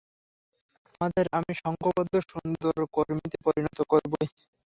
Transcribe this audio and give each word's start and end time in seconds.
তোমাদের 0.85 1.25
আমি 1.37 1.53
সঙ্ঘবদ্ধ 1.61 2.13
সুন্দর 2.31 2.75
কর্মীতে 2.95 3.37
পরিণত 3.45 3.79
করবই। 3.91 4.25